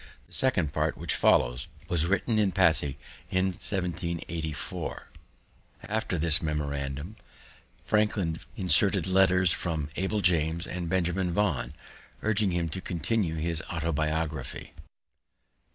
The 0.25 0.33
second 0.33 0.73
part, 0.73 0.97
which 0.97 1.13
follows, 1.13 1.67
was 1.87 2.07
written 2.07 2.39
at 2.39 2.55
Passy 2.55 2.97
in 3.29 3.49
1784. 3.51 5.09
After 5.83 6.17
this 6.17 6.41
memorandum, 6.41 7.17
Franklin 7.85 8.39
inserted 8.57 9.05
letters 9.05 9.51
from 9.51 9.89
Abel 9.95 10.21
James 10.21 10.65
and 10.65 10.89
Benjamin 10.89 11.31
Vaughan, 11.31 11.75
urging 12.23 12.49
him 12.49 12.67
to 12.69 12.81
continue 12.81 13.35
his 13.35 13.61
Autobiography. 13.71 14.73